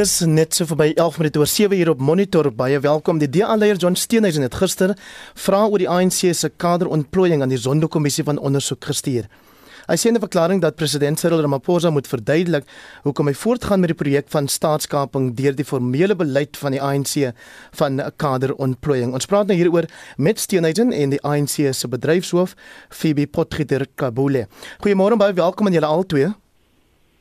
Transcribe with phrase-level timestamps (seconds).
[0.00, 2.46] Dis net so verby 11 minute oor 7 uur op monitor.
[2.56, 3.18] Baie welkom.
[3.20, 4.94] Die DA-leier John Steenhuisen het gister
[5.36, 9.28] vra oor die ANC se kaderontplooiing aan die Zondo-kommissie van ondersoek gestuur.
[9.90, 12.64] Hy sê in 'n verklaring dat president Cyril Ramaphosa moet verduidelik
[13.02, 17.34] hoekom hy voortgaan met die projek van staatskaping deur die formele beleid van die ANC
[17.72, 19.12] van kaderontplooiing.
[19.12, 19.84] Ons praat nou hieroor
[20.16, 22.54] met Steenhuisen en die ANC se bedryfshoof
[22.88, 24.48] Phoebe Potgieter Kabule.
[24.82, 26.32] Goeiemôre baie welkom aan julle albei.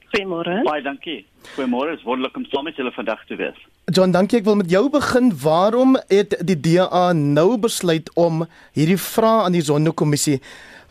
[0.09, 0.63] Goeiemôre.
[0.66, 1.26] Baie dankie.
[1.55, 1.94] Goeiemôre.
[1.94, 3.59] Is wonderlik om saam met julle vandag te wees.
[3.94, 4.40] John, dankie.
[4.40, 5.30] Ek wil met jou begin.
[5.44, 8.44] Waarom het die DA nou besluit om
[8.77, 10.40] hierdie vraag aan die Zondo-kommissie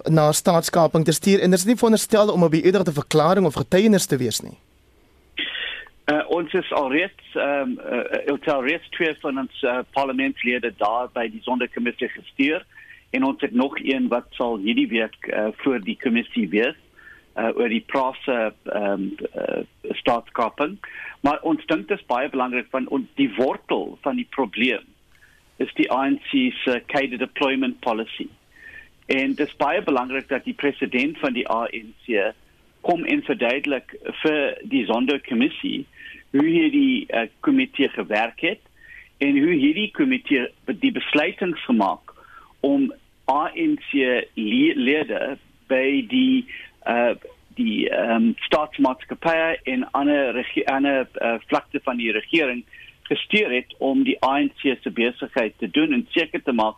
[0.07, 3.47] na staatskaping te stuur en dit is nie veronderstel om op die eerder te verklaring
[3.47, 4.55] of getuienis te wees nie?
[6.09, 11.11] Uh, ons is alreeds ehm um, uh, ons alreeds twee van ons uh, parlementslede daar
[11.13, 12.65] by die Zondo-kommissie gestuur
[13.11, 16.79] en ons het nog een wat sal hierdie week uh, voor die kommissie wees
[17.39, 19.63] uh, oor die proses ehm um, uh,
[20.03, 20.79] staatskaping.
[21.23, 24.85] Maar ons dink dit is baie belangrik van ons die wortel van die probleem
[25.59, 26.29] is die ANC
[26.63, 28.29] se cadre deployment policy.
[29.11, 32.35] En dit is baie belangrik dat die president van die ANC
[32.87, 34.39] kom en verduidelik vir
[34.71, 35.81] die sonderkommissie
[36.37, 38.63] hoe hierdie uh, komitee gewerk het
[39.19, 40.47] en hoe hierdie komitee
[40.85, 42.15] die besluitings gemaak
[42.61, 42.93] om
[43.29, 43.91] ANC
[44.35, 46.47] lede by die
[46.89, 47.15] uh
[47.59, 52.65] die ehm um, staatsmaatskappye en ander ander uh, vlakte van die regering
[53.09, 56.77] gestuur het om die ANC se besigheid te doen en seker te maak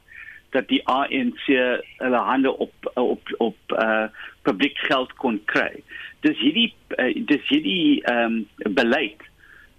[0.51, 1.47] dat die ANC
[1.99, 4.07] hulle hande op op op uh
[4.43, 5.83] publiek geld kon kry.
[6.25, 9.29] Dis hierdie uh, dis hierdie ehm um, beleid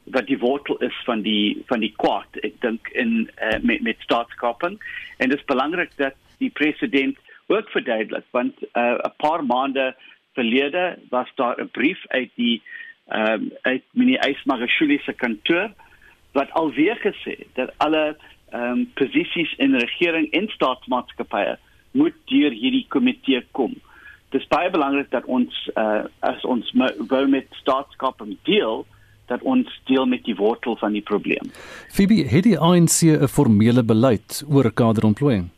[0.04, 4.06] wat die wortel is van die van die kwaad ek dink in uh, met met
[4.06, 4.80] staatskaping
[5.18, 9.96] en dit is belangrik dat die president ook verduidelik want 'n uh, paar maande
[10.34, 12.62] verlede was daar 'n brief uit die
[13.08, 15.72] ehm um, uit meneer Eismagashuli se kantoor
[16.31, 18.18] wat alweer gesê dat alle
[18.50, 21.58] ehm um, posisies in regering en staatsmaatskappye
[21.91, 23.74] moet deur hierdie komitee kom.
[24.30, 26.72] Dit is baie belangrik dat ons uh, as ons
[27.08, 28.86] wou met staatskaping deel
[29.31, 31.52] dat ons deel met die wortel van die probleem.
[31.96, 35.50] Phoebe, het die ANC 'n formele beleid oor kaderontplooiing?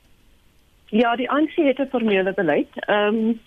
[0.89, 2.69] Ja, die ANC het 'n formele beleid.
[2.75, 3.39] Ehm um,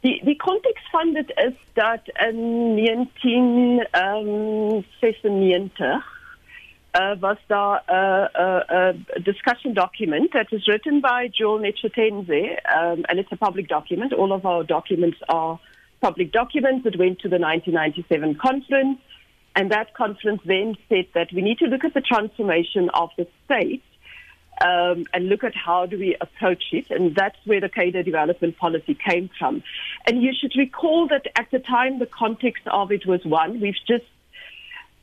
[0.00, 6.18] die die konteks van dit is dat in 19 ehm um, 96
[6.98, 12.58] uh, was daar 'n uh, uh, uh, discussion document that was written by Joel Netchenze
[12.76, 14.14] um, and it's a public document.
[14.14, 15.58] All of our documents are
[16.00, 16.82] public documents.
[16.84, 18.98] That went to the 1997 conference.
[19.52, 23.26] And that conference then said that we need to look at the transformation of the
[23.44, 23.82] state
[24.60, 26.90] um, and look at how do we approach it.
[26.90, 29.62] And that's where the cadre development policy came from.
[30.06, 33.74] And you should recall that at the time, the context of it was one, we've
[33.86, 34.04] just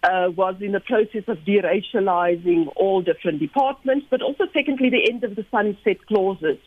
[0.04, 5.24] uh, was in the process of deracializing all different departments, but also, secondly, the end
[5.24, 6.60] of the sunset clauses.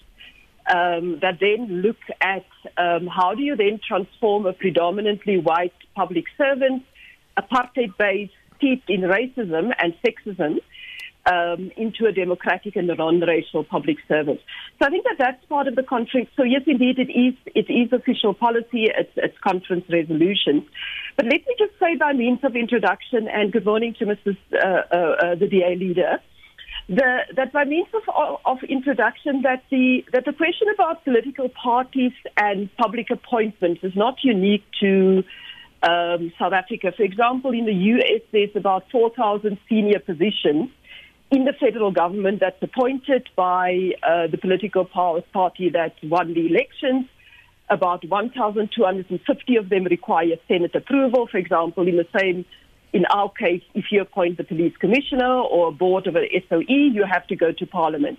[0.70, 2.44] Um, that then look at
[2.76, 6.84] um, how do you then transform a predominantly white public servant,
[7.36, 10.58] apartheid based, steeped in racism and sexism,
[11.26, 14.38] um, into a democratic and non-racial public service.
[14.78, 16.30] So I think that that's part of the conference.
[16.36, 18.88] So yes, indeed, it is it is official policy.
[18.88, 20.64] It's, it's conference resolutions.
[21.16, 24.36] But let me just say by means of introduction and good morning to Mrs.
[24.52, 26.20] Uh, uh, uh, the DA leader.
[26.88, 32.12] The, that by means of, of introduction that the that the question about political parties
[32.36, 35.22] and public appointments is not unique to
[35.82, 36.92] um, South Africa.
[36.96, 40.70] For example, in the US, there's about 4,000 senior positions
[41.30, 46.46] in the federal government that's appointed by uh, the political powers party that won the
[46.46, 47.06] elections.
[47.68, 51.28] About 1,250 of them require Senate approval.
[51.30, 52.44] For example, in the same,
[52.92, 56.64] in our case, if you appoint the police commissioner or a board of an SOE,
[56.68, 58.18] you have to go to parliament.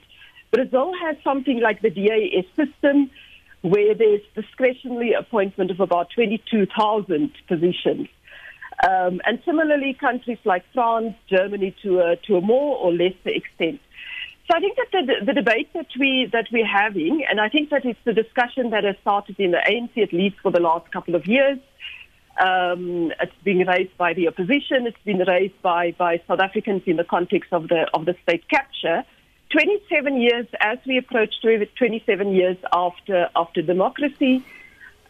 [0.51, 3.09] Brazil has something like the DAS system
[3.61, 8.07] where there's discretionary appointment of about 22,000 positions.
[8.87, 13.79] Um, and similarly, countries like France, Germany, to a, to a more or lesser extent.
[14.49, 17.69] So I think that the, the debate that we that we're having, and I think
[17.69, 20.91] that it's the discussion that has started in the ANC at least for the last
[20.91, 21.59] couple of years.
[22.39, 24.87] Um, it's been raised by the opposition.
[24.87, 28.47] It's been raised by, by South Africans in the context of the of the state
[28.49, 29.03] capture.
[29.51, 34.43] 27 years, as we approach 27 years after after democracy,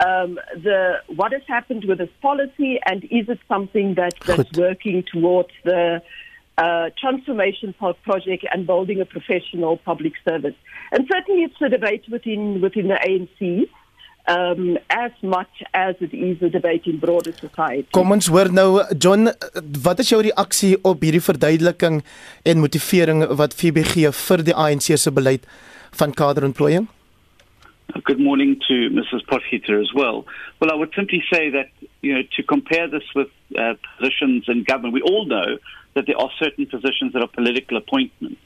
[0.06, 5.04] um, the what has happened with this policy, and is it something that, that's working
[5.12, 6.02] towards the
[6.58, 10.56] uh, transformation project and building a professional public service?
[10.92, 13.70] And certainly, it's a debate within within the ANC.
[14.28, 17.88] um, as much as it is a debate in broader society.
[17.96, 19.32] Kom ons hoor nou John,
[19.84, 22.02] wat is jou reaksie op hierdie verduideliking
[22.46, 23.58] en motivering wat
[23.94, 25.48] gee vir die ANC se beleid
[25.98, 26.88] van kaderontplooiing?
[27.92, 29.26] Good morning to Mrs.
[29.26, 30.26] Potgieter as well.
[30.60, 31.70] Well, I would simply say that,
[32.02, 33.28] you know, to compare this with
[33.58, 35.58] uh, positions in government, we all know
[35.94, 38.42] that there are certain positions that are political appointments.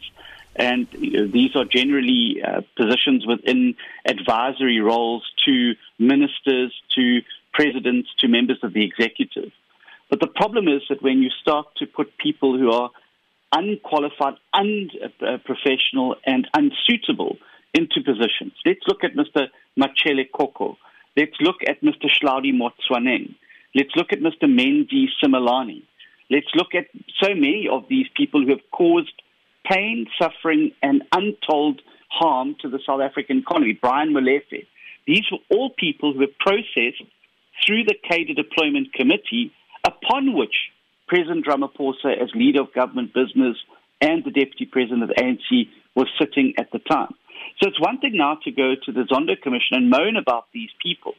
[0.56, 3.75] And you know, these are generally uh, positions within
[4.06, 7.21] advisory roles to ministers, to
[7.53, 9.51] presidents, to members of the executive.
[10.09, 12.89] But the problem is that when you start to put people who are
[13.51, 17.38] unqualified, unprofessional, and unsuitable
[17.75, 18.54] into positions.
[18.66, 19.48] Let's look at Mr.
[19.77, 20.77] Machele Koko.
[21.18, 22.07] Let's look at Mr.
[22.10, 23.36] Schlaudi Motswaneng.
[23.75, 24.45] Let's look at Mr.
[24.45, 25.83] Menzi Similani.
[26.30, 26.88] Let's look at
[27.22, 29.12] so many of these people who have caused
[29.69, 33.78] pain, suffering, and untold harm to the South African economy.
[33.80, 34.66] Brian Molefe.
[35.06, 37.04] These were all people who were processed
[37.66, 39.51] through the CADA Deployment Committee,
[39.86, 40.56] upon which
[41.07, 43.57] President Ramaphosa, as leader of government business
[44.01, 47.13] and the deputy president of ANC, was sitting at the time.
[47.62, 50.69] So it's one thing now to go to the Zondo Commission and moan about these
[50.81, 51.13] people.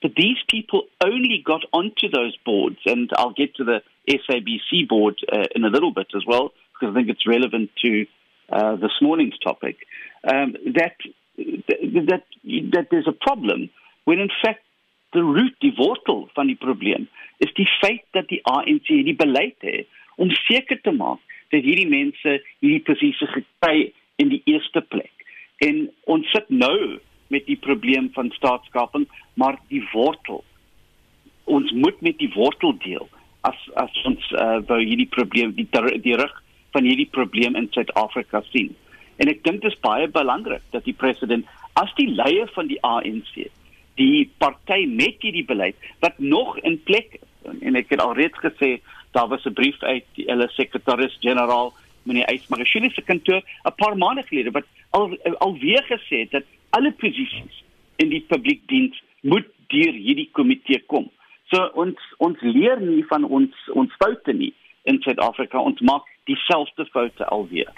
[0.00, 5.16] But these people only got onto those boards, and I'll get to the SABC board
[5.32, 8.06] uh, in a little bit as well, because I think it's relevant to
[8.50, 9.76] uh, this morning's topic.
[10.24, 10.96] Um, that,
[11.36, 12.24] that,
[12.72, 13.70] that there's a problem
[14.04, 14.64] when, in fact,
[15.12, 17.08] the root, die wortel van die probleem,
[17.38, 21.20] is die feit dat die ANC hierdie beleid het om seker te maak
[21.52, 23.92] dat hierdie mense hierdie posisie gekry
[24.22, 25.12] in die eerste plek.
[25.66, 26.98] En ons sit nou
[27.32, 30.42] met die probleem van staatskaping, maar die wortel.
[31.44, 33.08] Ons moet met die wortel deel
[33.46, 35.66] as as ons uh, wou hierdie probleem die
[36.04, 36.34] die rug
[36.74, 38.70] van hierdie probleem in Suid-Afrika sien.
[39.18, 41.48] En ek dink dit is baie belangrik dat die president
[41.80, 43.48] as die leier van die ANC
[44.00, 47.18] die party met hierdie beleid wat nog in plek
[47.60, 48.78] en ek het al reeds gesê
[49.12, 51.72] daar was 'n brief uit die hulle sekretaris-generaal
[52.02, 54.64] meneer Eysmagashule se kantoor 'n paar maande gelede wat
[54.96, 56.46] al alweer gesê dat
[56.76, 57.62] alle posisies
[58.02, 61.10] in die publiek diens moet deur hierdie komitee kom.
[61.52, 64.52] So ons ons leer nie van ons ons foute nie
[64.88, 67.70] in Suid-Afrika ons maak dieselfde foute alweer.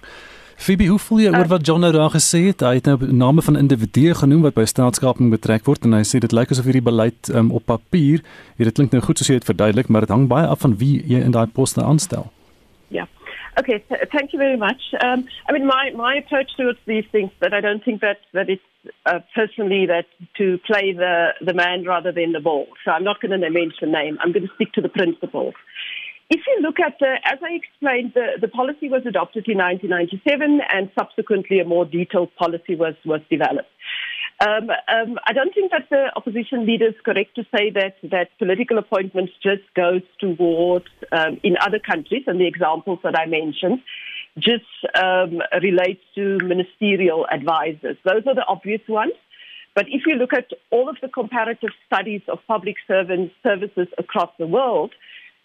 [0.56, 2.62] Phoebe, hoe voel jy oor wat John daar gesê het?
[2.62, 6.20] Hy het nou name van individue genoem wat by staatskaping betrek word en hy sê
[6.22, 8.22] dit lyk asof hierdie beleid um, op papier,
[8.60, 11.00] dit klink nou goed soos jy dit verduidelik, maar dit hang baie af van wie
[11.10, 12.30] jy in daai poste aanstel.
[12.94, 13.08] Ja.
[13.58, 14.80] Okay, th- thank you very much.
[15.00, 18.50] Um, I mean, my, my approach towards these things, that I don't think that, that
[18.50, 18.62] it's
[19.06, 20.06] uh, personally that
[20.38, 22.66] to play the, the man rather than the ball.
[22.84, 24.18] So I'm not going to mention the name.
[24.20, 25.54] I'm going to stick to the principles.
[26.30, 30.60] If you look at the, as I explained, the, the policy was adopted in 1997
[30.72, 33.68] and subsequently a more detailed policy was, was developed.
[34.44, 38.28] Um, um, I don't think that the opposition leader is correct to say that, that
[38.38, 43.80] political appointments just goes towards um, in other countries, and the examples that I mentioned
[44.36, 44.64] just
[45.00, 47.96] um, relates to ministerial advisors.
[48.04, 49.14] Those are the obvious ones.
[49.74, 54.30] But if you look at all of the comparative studies of public servants services across
[54.38, 54.92] the world,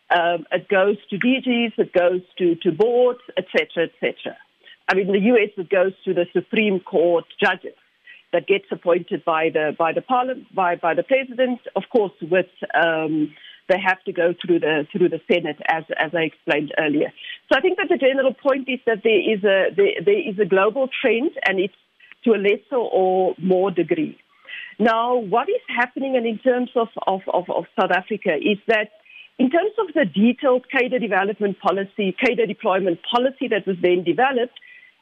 [0.09, 4.35] um, it goes to DGs, it goes to, to boards, etc., etc.
[4.89, 7.75] I mean, in the US, it goes to the Supreme Court judges
[8.33, 11.59] that gets appointed by the by the parliament by by the president.
[11.75, 13.33] Of course, with um,
[13.67, 17.11] they have to go through the through the Senate, as as I explained earlier.
[17.51, 20.37] So I think that the general point is that there is a there, there is
[20.39, 21.73] a global trend, and it's
[22.25, 24.17] to a lesser or more degree.
[24.79, 28.91] Now, what is happening, and in terms of, of, of, of South Africa, is that
[29.37, 34.57] in terms of the detailed CADA development policy, CADA deployment policy that was then developed,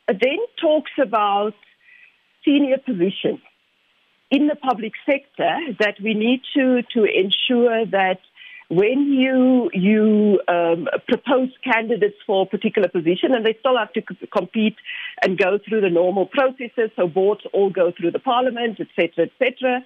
[0.07, 1.53] it then talks about
[2.45, 3.41] senior position
[4.29, 8.19] in the public sector that we need to, to ensure that
[8.69, 14.01] when you you um, propose candidates for a particular position, and they still have to
[14.01, 14.75] c- compete
[15.21, 19.85] and go through the normal processes, so boards all go through the parliament, etc., etc.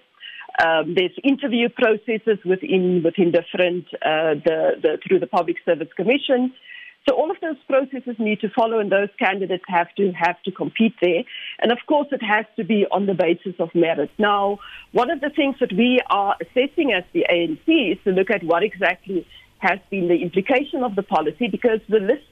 [0.63, 6.51] Um, there's interview processes within within different uh, the, the through the Public Service Commission.
[7.07, 10.51] So all of those processes need to follow, and those candidates have to have to
[10.51, 11.23] compete there.
[11.59, 14.11] And of course, it has to be on the basis of merit.
[14.19, 14.59] Now,
[14.91, 18.43] one of the things that we are assessing as the ANC is to look at
[18.43, 19.25] what exactly
[19.59, 22.23] has been the implication of the policy, because the list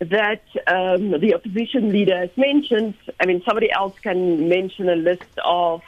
[0.00, 5.38] that um, the opposition leader has mentioned, I mean, somebody else can mention a list
[5.44, 5.82] of,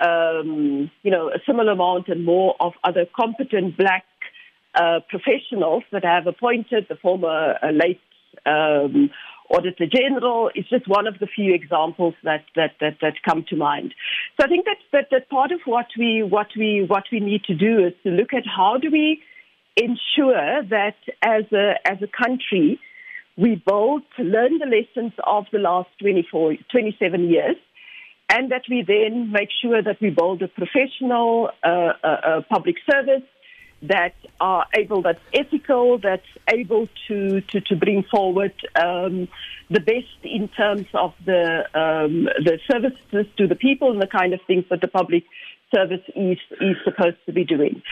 [0.00, 4.04] um, you know, a similar amount and more of other competent black
[4.74, 8.00] uh, professionals that I have appointed the former uh, late
[8.46, 9.10] um,
[9.50, 13.56] Auditor General is just one of the few examples that, that, that, that come to
[13.56, 13.94] mind.
[14.40, 17.44] So I think that, that, that part of what we, what, we, what we need
[17.44, 19.20] to do is to look at how do we
[19.76, 22.80] ensure that as a, as a country,
[23.36, 27.56] we both learn the lessons of the last 24, 27 years,
[28.30, 32.76] and that we then make sure that we build a professional uh, uh, uh, public
[32.90, 33.22] service
[33.82, 39.28] that are able, that's ethical, that's able to, to, to bring forward um,
[39.70, 44.32] the best in terms of the, um, the services to the people and the kind
[44.32, 45.24] of things that the public
[45.74, 47.82] service is, is supposed to be doing.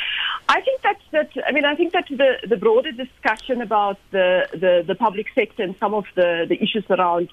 [0.49, 1.31] I think that's that.
[1.47, 5.63] I mean, I think that the, the broader discussion about the, the, the public sector
[5.63, 7.31] and some of the, the issues around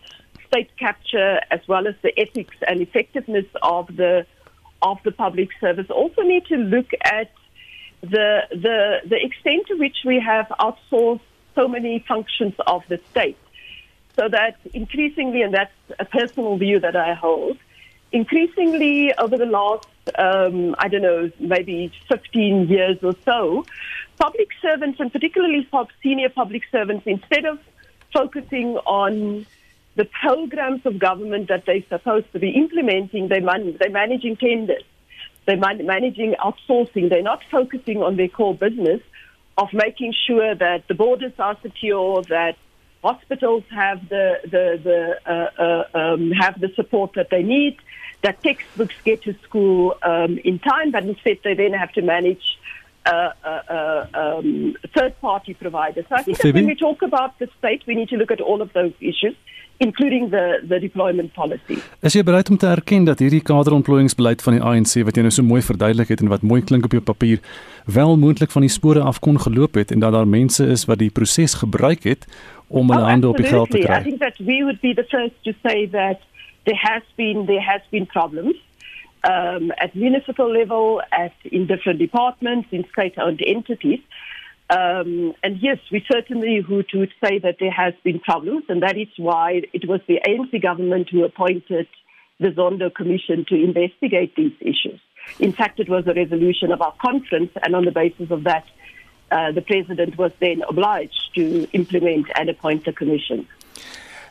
[0.47, 4.25] state capture, as well as the ethics and effectiveness of the
[4.83, 7.31] of the public service, also need to look at
[8.01, 11.21] the the the extent to which we have outsourced
[11.55, 13.37] so many functions of the state,
[14.15, 17.57] so that increasingly, and that's a personal view that I hold,
[18.11, 19.87] increasingly over the last
[20.17, 23.65] um, I don't know maybe 15 years or so,
[24.17, 25.67] public servants and particularly
[26.03, 27.59] senior public servants, instead of
[28.13, 29.45] focusing on
[29.95, 34.83] the programs of government that they're supposed to be implementing, they man- they're managing tenders
[35.47, 37.09] they're managing outsourcing.
[37.09, 39.01] They're not focusing on their core business
[39.57, 42.57] of making sure that the borders are secure, that
[43.01, 47.77] hospitals have the the, the uh, uh, um, have the support that they need,
[48.23, 52.59] that textbooks get to school um, in time, but instead they then have to manage
[53.05, 56.05] uh, uh, uh um, third party providers.
[56.09, 58.41] So I think that when we talk about the state, we need to look at
[58.41, 59.35] all of those issues
[59.77, 61.77] including the the deployment policy.
[62.01, 65.34] Is jy bereid om te erken dat hierdie kaderontplooiingsbeleid van die ANC wat jy nou
[65.34, 67.41] so mooi verduidelik het en wat mooi klink op jou papier
[67.86, 71.01] wel moontlik van die spore af kon geloop het en dat daar mense is wat
[71.03, 72.25] die proses gebruik het
[72.67, 74.00] om hulle oh, hande op die geld te kry?
[74.00, 76.24] I think that we would be the first to say that
[76.65, 78.57] there has been there has been problems
[79.27, 84.01] um at municipal level at in different departments in state owned entities
[84.69, 88.97] Um, and yes, we certainly would, would say that there has been problems, and that
[88.97, 91.88] is why it was the ANC government who appointed
[92.39, 95.00] the Zondo Commission to investigate these issues.
[95.39, 98.65] In fact, it was a resolution of our conference, and on the basis of that,
[99.31, 103.47] uh, the president was then obliged to implement and appoint a commission.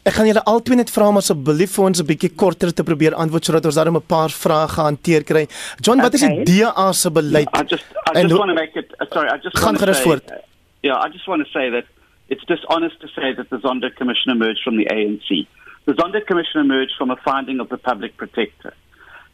[0.06, 3.14] Ek gaan julle albei net vra om asseblief vir ons 'n bietjie korter te probeer
[3.22, 5.48] antwoord sodat ons daarmee 'n paar vrae gehanteer kry.
[5.82, 6.20] John, wat okay.
[6.20, 7.48] is die DA se beleid?
[7.52, 7.84] I just
[8.14, 10.38] I just want to make it uh, sorry, I just want to say uh,
[10.82, 11.86] Yeah, I just want to say that
[12.28, 15.46] it's dishonest to say that the Zondo Commission emerged from the ANC.
[15.86, 18.74] The Zondo Commission emerged from a finding of the public protector.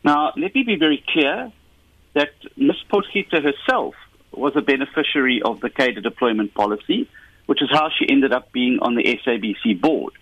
[0.05, 1.53] Now, let me be very clear
[2.15, 2.81] that Ms.
[2.91, 3.95] Potgieter herself
[4.33, 7.09] was a beneficiary of the CADA deployment policy,
[7.47, 10.15] which is how she ended up being on the SABC board.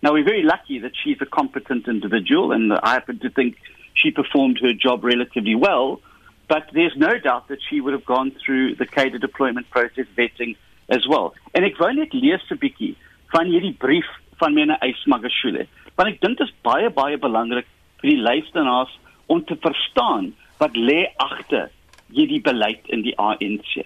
[0.00, 3.56] Now, we're very lucky that she's a competent individual, and I happen to think
[3.94, 6.00] she performed her job relatively well.
[6.46, 10.56] But there's no doubt that she would have gone through the CADA deployment process vetting
[10.88, 11.34] as well.
[11.54, 12.94] En ek wou net lees 'n bietjie
[13.34, 14.08] van hierdie brief
[14.40, 15.66] van Mena Ysmagashule.
[15.96, 17.66] Want ek dink dit is baie baie belangrik
[18.00, 18.94] vir die luisteraars
[19.26, 21.68] om te verstaan wat lê agter
[22.14, 23.84] hierdie beleid in die ANC.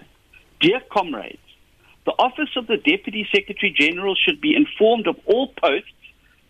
[0.59, 1.57] Dear comrades,
[2.05, 5.91] the office of the Deputy Secretary General should be informed of all posts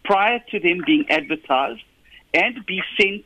[0.04, 1.84] prior to them being advertised
[2.34, 3.26] and be sent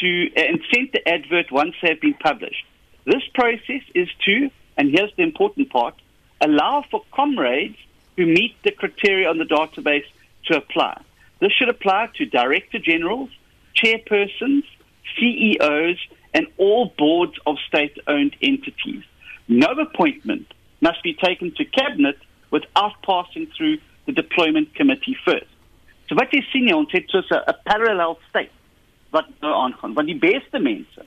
[0.00, 2.64] to uh, and sent the advert once they have been published.
[3.04, 5.94] This process is to, and here's the important part,
[6.40, 7.76] allow for comrades
[8.16, 10.04] who meet the criteria on the database
[10.46, 11.02] to apply.
[11.40, 13.30] This should apply to director generals,
[13.74, 14.64] chairpersons,
[15.18, 15.98] CEOs,
[16.34, 19.02] and all boards of state owned entities.
[19.48, 22.18] No appointment must be taken to cabinet
[22.50, 25.46] without passing through the deployment committee first.
[26.10, 28.50] So wat jy sien jy ons het so 'n parallel state
[29.14, 31.06] wat nou aangaan want die beste mense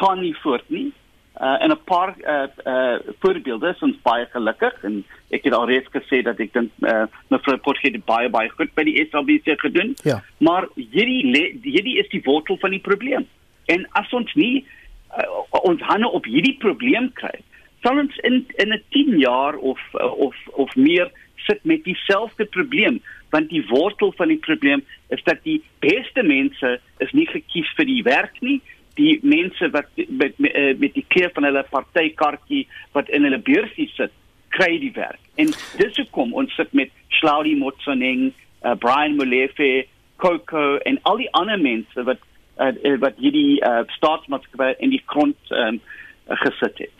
[0.00, 0.92] gaan nie voort nie
[1.40, 5.88] uh en 'n paar uh uh voorbeelde is ons baie gelukkig en ek het alreeds
[5.92, 9.94] gesê dat ek dink uh mevrou Potgieter het baie baie goed by die SABC gedoen.
[10.02, 10.22] Ja.
[10.38, 13.28] Maar hierdie hierdie is die wortel van die probleem.
[13.66, 14.64] En as ons nie
[15.12, 17.36] uh, ons hande op hierdie probleem kry,
[17.82, 22.44] sal ons in in 'n 10 jaar of uh, of of meer sit met dieselfde
[22.44, 27.68] probleem want die wortel van die probleem is dat die beste mense is nie gekies
[27.76, 28.60] vir die werk nie.
[28.98, 33.88] Die mense wat met met, eh, die kleur van hulle partykaartjie wat in hulle beursie
[33.94, 34.14] sit
[34.48, 35.20] kry die werk.
[35.36, 38.32] En dis hoekom ons sit met Slaudi Motsoneng
[38.64, 42.24] uh, Brian Molefe Coco en al die ander mense wat
[42.58, 45.80] uh, wat hierdie uh, staatsmaatskappy in die grond um,
[46.28, 46.90] gesit het.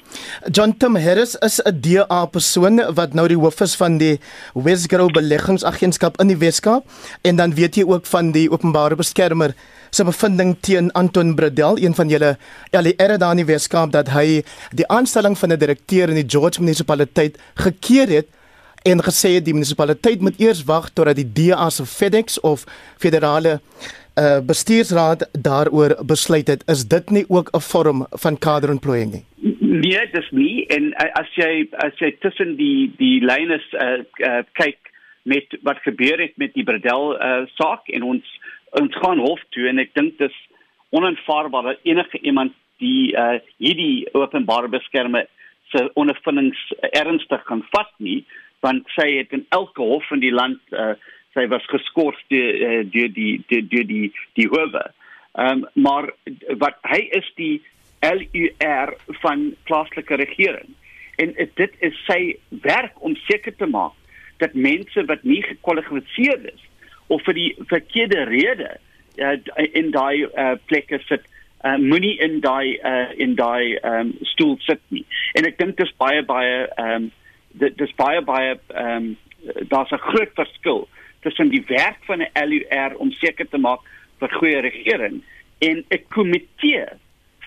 [0.53, 4.21] John Tim Harris is 'n DA persoon wat nou die hoof is van die
[4.55, 6.85] Wesgrow Beleggingsagentskap in die Weskaap
[7.23, 9.55] en dan weet jy ook van die openbare beskermer
[9.91, 12.37] se bevinding teen Anton Bradel, een van julle
[12.71, 14.43] LER daar in die Weskaap dat hy
[14.73, 18.27] die aanstelling van 'n direkteur in die George munisipaliteit gekeer het
[18.83, 22.65] en gesê het die munisipaliteit moet eers wag totdat die DA se FedEx of
[22.99, 23.61] federale
[24.19, 26.65] uh, bestuursraad daaroor besluit het.
[26.67, 29.25] Is dit nie ook 'n vorm van kaderontplooiing nie?
[29.61, 34.43] Nee, dis nie en uh, as jy as jy tussen die die lyne uh, uh,
[34.53, 34.79] kyk
[35.23, 38.25] met wat gebeur het met die Bradel uh, saak en ons
[38.81, 40.37] ons gaan hof toe en ek dink dis
[40.91, 45.27] onaanvaarbaar dat enige iemand die uh, hierdie openbare beskermer
[45.73, 46.61] se ondervindings
[46.91, 48.25] ernstig kan vat nie
[48.65, 50.95] want sy het in elke hof in die land uh,
[51.35, 54.85] sy was geskort deur uh, deur die deur die die die howe.
[55.39, 56.13] Ehm um, maar
[56.59, 57.63] wat hy is die
[58.03, 60.75] LUR van plaaslike regering
[61.17, 63.95] en dit is sy werk om seker te maak
[64.39, 66.63] dat mense wat nie gekwalifiseer is
[67.07, 68.71] of vir die verkeerde rede
[69.19, 69.35] uh,
[69.73, 71.27] in daai uh, plekke sit
[71.65, 75.05] uh, moenie in daai uh, in daai um, stoel sit nie
[75.35, 77.11] en ek dink dit is baie baie ehm um,
[77.59, 79.11] dit is baie baie ehm um,
[79.73, 80.87] daar's 'n groot verskil
[81.23, 83.81] tussen die werk van 'n LUR om seker te maak
[84.19, 85.23] vir goeie regering
[85.59, 86.87] en 'n komitee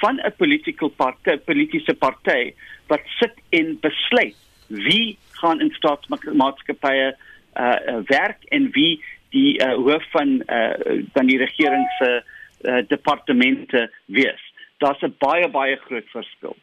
[0.01, 2.53] van 'n politieke party politieke party
[2.87, 4.35] wat sit en besluit
[4.67, 7.15] wie gaan in staatsmaatskappye
[7.55, 10.75] uh, werk en wie die uh, hoof van uh,
[11.13, 12.23] van die regering se
[12.61, 14.53] uh, departemente wees.
[14.77, 16.55] Daar's 'n baie baie groot verskil.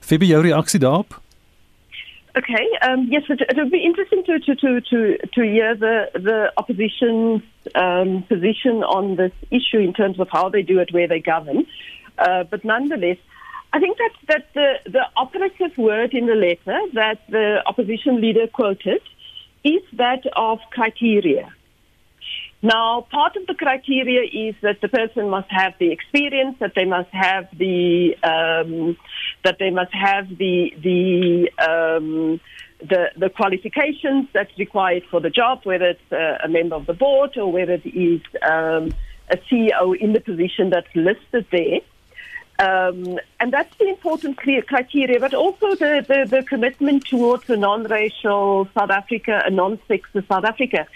[0.00, 1.20] Phoebe, jou reaksie daarop?
[2.36, 2.68] Okay.
[2.82, 7.42] Um, yes, it, would be interesting to to to to, to hear the the opposition's
[7.74, 11.66] um, position on this issue in terms of how they do it, where they govern.
[12.18, 13.18] Uh, but nonetheless,
[13.72, 18.46] I think that that the the operative word in the letter that the opposition leader
[18.46, 19.02] quoted
[19.64, 21.52] is that of criteria.
[22.60, 26.84] Now, part of the criteria is that the person must have the experience, that they
[26.84, 28.96] must have the um,
[29.44, 32.40] that they must have the the um,
[32.80, 37.36] the, the qualifications that's required for the job, whether it's a, member of the board
[37.36, 38.92] or whether it is um,
[39.30, 41.80] a CEO in the position that's listed there.
[42.60, 48.68] Um, and that's the important criteria, but also the, the, the commitment towards a non-racial
[48.76, 50.88] South Africa, a non-sexist South Africa.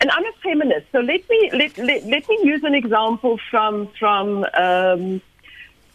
[0.00, 3.88] And I'm a feminist, so let me let, let, let me use an example from
[3.98, 5.20] from um,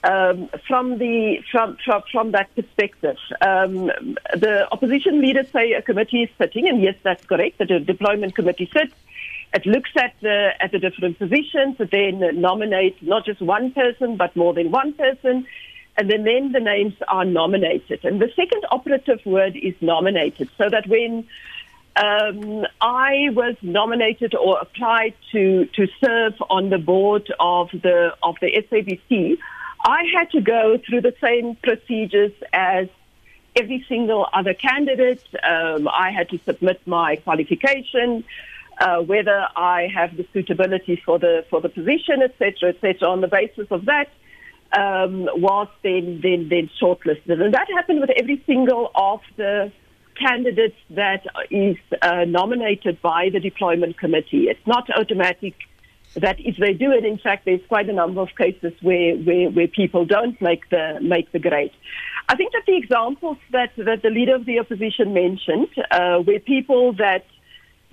[0.04, 3.18] um, from the from, from from that perspective.
[3.40, 3.86] Um,
[4.36, 7.60] the opposition leaders say a committee is sitting, and yes, that's correct.
[7.60, 8.94] The deployment committee sits
[9.54, 11.80] it looks at the at the different positions.
[11.80, 15.46] It then nominates not just one person, but more than one person,
[15.96, 18.04] and then then the names are nominated.
[18.04, 21.28] And the second operative word is nominated, so that when
[21.96, 28.36] um, I was nominated or applied to to serve on the board of the of
[28.42, 29.38] the SABC,
[29.86, 32.88] I had to go through the same procedures as
[33.56, 35.24] every single other candidate.
[35.44, 38.24] Um, I had to submit my qualification
[38.80, 43.08] uh, whether I have the suitability for the for the position, etc., etc.
[43.08, 44.10] On the basis of that,
[44.76, 49.72] um, was then then then shortlisted, and that happened with every single of the
[50.16, 54.48] candidates that is uh, nominated by the deployment committee.
[54.50, 55.56] It's not automatic
[56.16, 59.50] that if they do it, in fact, there's quite a number of cases where, where,
[59.50, 61.72] where people don't make the make the grade.
[62.30, 66.40] I think that the examples that, that the leader of the opposition mentioned, uh, where
[66.40, 67.26] people that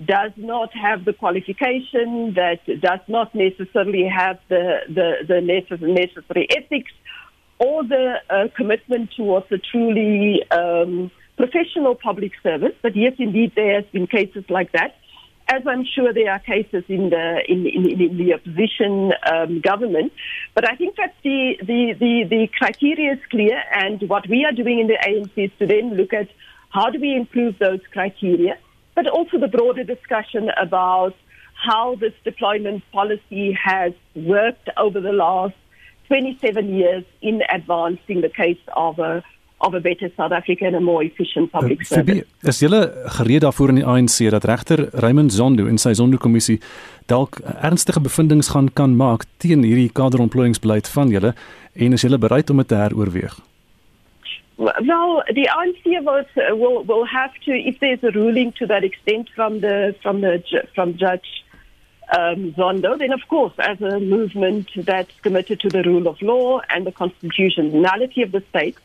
[0.05, 6.91] does not have the qualification, that does not necessarily have the, the, the necessary ethics
[7.59, 12.75] or the uh, commitment towards a truly um, professional public service.
[12.81, 14.95] But yes, indeed, there has been cases like that.
[15.47, 20.13] As I'm sure there are cases in the in, in, in the opposition um, government,
[20.55, 24.53] but I think that the, the, the, the criteria is clear, and what we are
[24.53, 26.29] doing in the ANC is to then look at
[26.69, 28.57] how do we improve those criteria
[28.95, 31.15] but also the broader discussion about
[31.53, 35.55] how this deployment policy has worked over the last
[36.07, 39.23] 27 years in advancing the case of a
[39.61, 42.23] of a better South Africa and a more efficient public uh, service.
[42.41, 42.81] Is julle
[43.17, 46.59] gereed daarvoor in die ANC dat regter Raymond Zondo in sy Zondo kommissie
[47.11, 51.35] dalk ernstige bevindinge gaan kan maak teen hierdie kaderontplooiingsbeleid van julle
[51.73, 53.37] en is julle bereid om dit te heroorweeg?
[54.61, 58.83] Well, the ANC vote uh, will will have to, if there's a ruling to that
[58.83, 60.43] extent from the from the
[60.75, 61.43] from Judge
[62.11, 66.61] um, Zondo, then of course, as a movement that's committed to the rule of law
[66.69, 68.77] and the constitutionality of the state,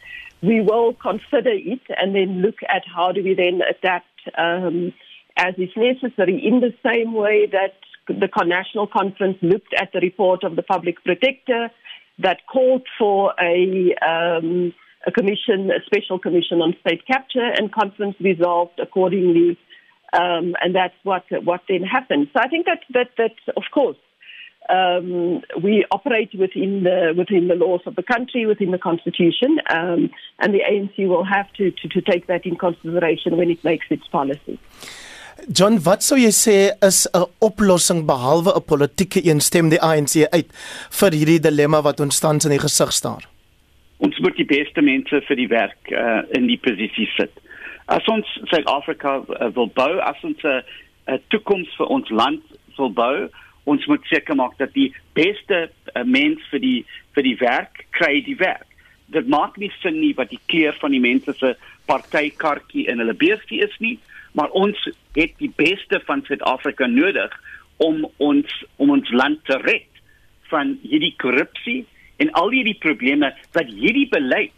[0.43, 4.93] we will consider it and then look at how do we then adapt um,
[5.37, 7.75] as is necessary in the same way that
[8.09, 11.71] the National Conference looked at the report of the Public Protector
[12.19, 14.73] that called for a, um,
[15.07, 19.59] a commission, a special commission on state capture, and conference resolved accordingly.
[20.13, 22.29] Um, and that's what what then happened.
[22.33, 23.97] So I think that that that of course
[24.69, 30.11] um, we operate within the within the laws of the country, within the constitution, um,
[30.39, 33.87] and the ANC will have to, to to take that in consideration when it makes
[33.91, 34.59] its policy.
[35.53, 40.49] John, wat sou jy sê is 'n oplossing behalwe 'n politieke eenstem die ANC uit
[41.01, 43.23] vir hierdie dilemma wat ons tans in die gesig staar?
[43.99, 47.33] Ons moet die beste mense vir die werk uh, in die posisie sit.
[47.87, 50.63] As ons Suid-Afrika uh, wil bou, as ons 'n
[51.07, 52.43] uh, toekoms vir ons land
[52.77, 53.29] wil bou,
[53.67, 56.79] ons moet seker maak dat die beste uh, mens vir die
[57.17, 58.69] vir die werk kry die werk.
[59.15, 61.55] Dit maak nie sin nie wat die kleur van die mense se
[61.91, 63.97] partykaartjie in hulle beestie is nie,
[64.37, 64.79] maar ons
[65.17, 67.35] het die beste van Suid-Afrika nodig
[67.83, 68.53] om ons
[68.83, 70.03] om ons land te red
[70.51, 71.85] van hierdie korrupsie
[72.23, 74.55] en al hierdie probleme wat hierdie beleid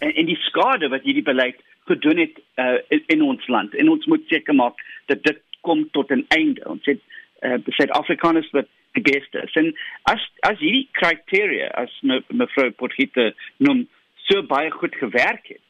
[0.00, 3.92] en, en die skade wat hierdie beleid gedoen het uh, in, in ons land en
[3.92, 6.62] ons moet seker maak dat dit kom tot 'n einde.
[6.70, 7.00] Ons het
[7.46, 9.54] uh, Suid-Afrikaners wat die beste is.
[9.60, 9.72] En
[10.12, 13.32] as as hierdie kriteria as me, mevrou Potgieter
[13.62, 13.86] noem
[14.26, 15.62] so baie goed gewerk het,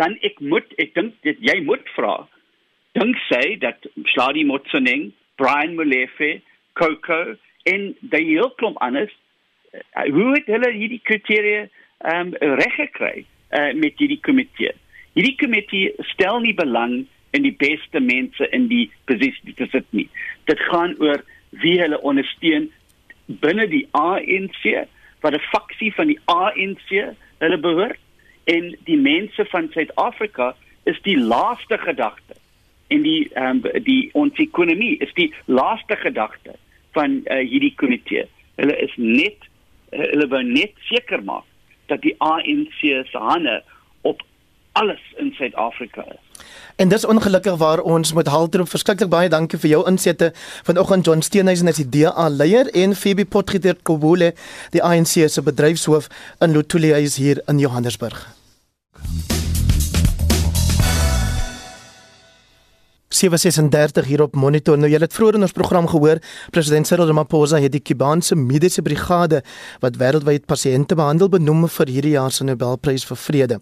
[0.00, 2.24] dan ek moet ek dink dit jy moet vra
[2.94, 6.38] dink sê dat Sladi Motsoning, Brian Molefe,
[6.78, 7.34] Coco
[7.70, 9.12] en die heel klomp anders
[9.74, 11.66] uh, hoe het hulle hierdie kriteria
[12.12, 14.74] um, reg gekry uh, met hierdie komitee.
[15.14, 20.08] Hierdie komitee stel nie belang in die beste mense in die posisie te sit nie.
[20.50, 21.22] Dit gaan oor
[21.62, 22.70] wie hulle ondersteun
[23.42, 24.86] binne die ANC,
[25.20, 26.90] wat 'n faksie van die ANC
[27.38, 28.00] hulle behoort
[28.44, 32.36] en die mense van Suid-Afrika is die laaste gedagte
[32.88, 36.54] en die um, die ons ekonomie is die laaste gedagte
[36.92, 38.26] van uh, hierdie komitee.
[38.60, 39.48] Hulle is net
[39.92, 41.48] uh, hulle wou net seker maak
[41.88, 43.62] dat die ANC se hande
[44.74, 46.44] alles in Suid-Afrika is.
[46.76, 50.32] En dis ongelukkig waar ons moet haltroep verskriklik baie dankie vir jou insette
[50.66, 54.32] vanoggend John Steenhuisen as die DA leier en Phoebe Potgieter Kobule
[54.74, 56.10] die ANC se bedryfshoof
[56.40, 58.26] in Lotuli is hier in Johannesburg.
[63.14, 64.78] 736 hier op monitor.
[64.78, 66.18] Nou jy het vroeër in ons program gehoor,
[66.54, 69.42] president Cyril Ramaphosa het die Kubaanse mediese brigade
[69.84, 73.60] wat wêreldwyd pasiënte behandel benoem vir hierdie jaar se Nobelprys vir vrede.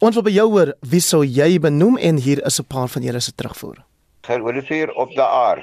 [0.00, 3.02] Ons wil by jou hoor, wie sou jy benoem en hier is 'n paar van
[3.02, 3.84] julle se terugvoer.
[4.22, 5.62] Gehoor op die aar.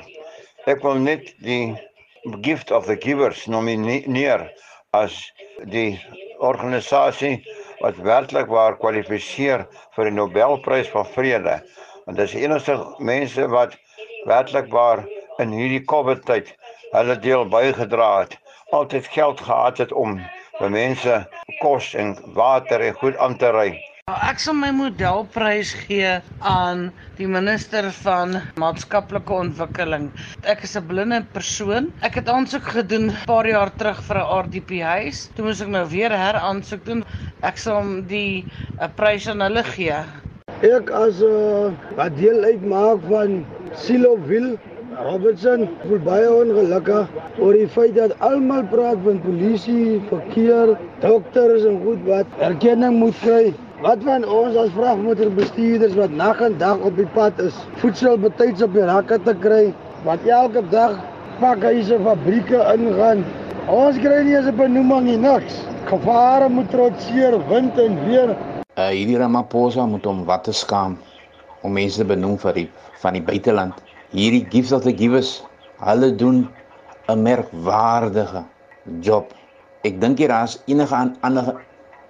[0.66, 1.76] Ek wil net die
[2.42, 4.52] gift of the givers nomineer
[4.92, 5.32] as
[5.66, 6.00] die
[6.40, 7.44] organisasie
[7.82, 9.66] wat werklik waar kwalifiseer
[9.96, 11.64] vir die Nobelprys vir vrede
[12.06, 13.78] want dis die enigste mense wat
[14.30, 15.04] werklik waar
[15.44, 16.54] in hierdie COVID tyd
[16.94, 18.38] hulle deel bygedra het.
[18.72, 20.20] Altyd geld gehad het om
[20.60, 21.24] vir mense
[21.62, 23.72] kos en water en goed aan te ry.
[24.12, 26.10] Nou, ek sal my modelprys gee
[26.50, 26.82] aan
[27.16, 30.10] die minister van maatskaplike ontwikkeling.
[30.44, 31.88] Ek is 'n blinde persoon.
[32.02, 35.30] Ek het aansoek gedoen 'n paar jaar terug vir 'n RDP huis.
[35.36, 37.06] Toe moes ek nou weer heraansoek doen.
[37.42, 38.46] Ek sal die
[38.82, 40.04] 'n prys aan hulle gee.
[40.64, 43.32] Ek as 'n uh, wat deel uitmaak van
[43.76, 44.54] Silo Will
[45.08, 50.72] Robertson voel baie ongelukkig oor die feit dat almal praat van polisie, verkeer,
[51.02, 53.52] dokters en goed wat erkenning moet kry.
[53.84, 58.64] Wat van ons as vragmotorbestuurders wat nag en dag op die pad is, voedsel betyds
[58.64, 59.66] op die rakke te kry,
[60.08, 60.96] wat elke dag
[61.44, 63.28] pakhuise fabrieke ingaan.
[63.68, 65.60] Ons kry nie eens 'n benoeming nie, niks.
[65.92, 68.38] Gevare moet trotseer wind en weer
[68.78, 70.98] uh, hierdie Ramaphosa moet hom wat te skaam
[71.64, 72.68] om mense te benoem vir die
[73.04, 73.78] van die buiteland.
[74.14, 75.42] Hierdie gifts of the givers,
[75.84, 76.48] hulle doen
[77.12, 78.44] 'n merkwaardige
[79.02, 79.34] job.
[79.84, 81.56] Ek dink hier is enige ander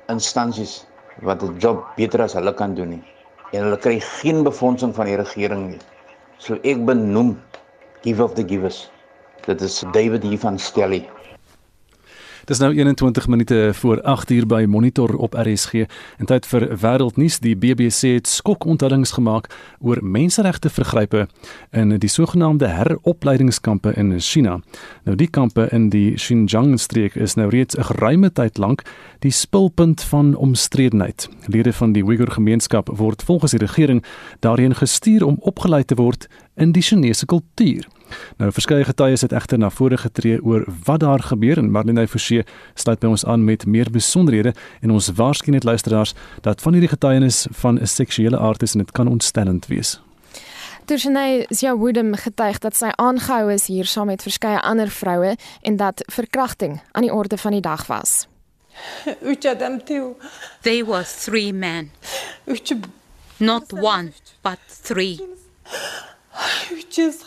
[0.10, 0.86] instansies
[1.22, 3.04] wat 'n job beter as hulle kan doen nie.
[3.54, 5.82] En hulle kry geen befondsing van die regering nie.
[6.38, 7.40] So ek benoem
[8.02, 8.90] give of the givers.
[9.46, 11.10] Dit is David hier van Stelly.
[12.44, 15.86] Dis nou 21 minute voor 8 uur by Monitor op RSG
[16.18, 17.38] en tyd vir wêreldnuus.
[17.40, 19.48] Die BBC het skokonthullings gemaak
[19.80, 21.28] oor menseregte vergrype
[21.72, 24.58] in die sogenaamde heropleidingskampe in China.
[25.08, 28.84] Nou die kampe in die Xinjiang streek is nou reeds 'n geruime tyd lank
[29.20, 31.30] die spulpunt van omstredenheid.
[31.48, 34.04] Lede van die Uyghur gemeenskap word volgens die regering
[34.40, 37.88] daarheen gestuur om opgelei te word in die Chinese kultuur.
[38.38, 42.44] Nou verskeie getuies het egter na vore getree oor wat daar gebeur en Marlene Forsie
[42.74, 46.90] sluit by ons aan met meer besonderhede en ons waarsku net luisteraars dat van hierdie
[46.90, 50.00] getuienis van 'n seksuele aard is en dit kan ontstellend wees.
[50.86, 55.78] Tussenay Sia Woodham getuig dat sy aangehou is hier saam met verskeie ander vroue en
[55.80, 58.28] dat verkrachting aan die orde van die dag was.
[60.62, 61.92] There were three men.
[63.38, 64.12] Not one,
[64.42, 65.20] but three.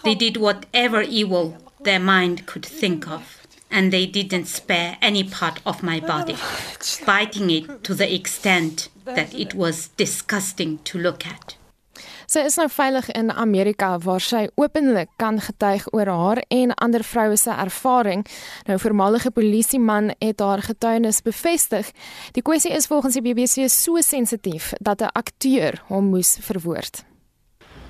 [0.03, 5.61] They did whatever evil their mind could think of, and they didn't spare any part
[5.64, 6.37] of my body,
[7.05, 11.57] biting it to the extent that it was disgusting to look at.
[12.27, 17.05] Sy is nou veilig in Amerika waar sy openlik kan getuig oor haar en ander
[17.07, 18.25] vroue se ervaring.
[18.66, 21.92] Nou voormalige polisieman het haar getuienis bevestig.
[22.35, 27.05] Die kwessie is volgens die BBC so sensitief dat 'n akteur hom moes verwoord.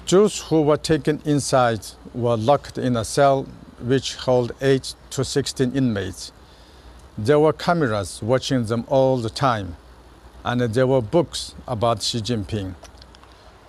[0.09, 1.81] Those who were taken inside
[2.15, 3.45] were locked in a cell
[3.81, 6.31] which held 8 to 16 inmates.
[7.19, 9.77] There were cameras watching them all the time,
[10.45, 12.77] and there were books about Xi Jinping.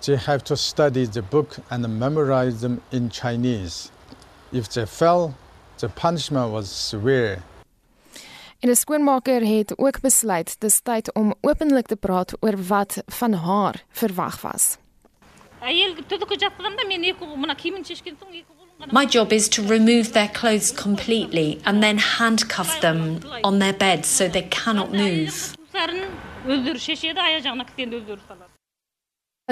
[0.06, 3.90] They have to study the book and memorize them in Chinese.
[4.52, 5.34] If they fell,
[5.78, 7.42] the punishment was severe.
[8.60, 13.32] En 'n skoonmaker het ook besluit dis tyd om openlik te praat oor wat van
[13.32, 14.78] haar verwag was.
[18.90, 24.08] My job is to remove their clothes completely and then handcuff them on their beds
[24.08, 25.54] so they cannot move.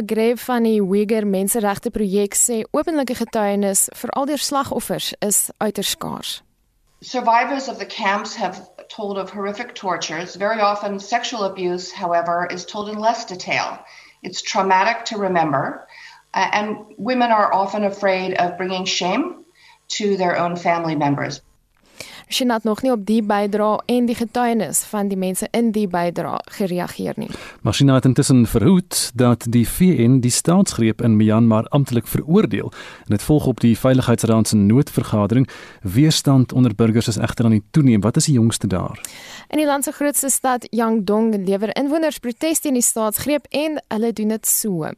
[0.04, 5.94] Greef van die Uyghur Menseregte Projek sê openlike getuienis vir al die slagoffers is uiters
[5.96, 6.42] skaars.
[7.00, 10.36] Survivors of the camps have told of horrific tortures.
[10.36, 13.78] Very often sexual abuse, however, is told in less detail.
[14.22, 15.86] It's traumatic to remember,
[16.34, 19.44] uh, and women are often afraid of bringing shame
[19.88, 21.40] to their own family members.
[22.26, 26.40] Het nog nie op die bydra en die getuienis van die mense in die bydra
[26.58, 27.28] gereageer nie.
[27.62, 32.72] Masina het intussen verhoed dat die VN die staatsgreep in Myanmar amptelik veroordeel
[33.06, 35.48] en dit volg op die Veiligheidsraad se noodvergadering.
[35.82, 38.00] Weerstand onder burgers is egter aan die toeneem.
[38.00, 39.00] Wat is die jongste daar?
[39.48, 44.12] In die land se grootste stad, Yangdong, lewer inwoners protes teen die staatsgreep en hulle
[44.12, 44.90] doen dit so.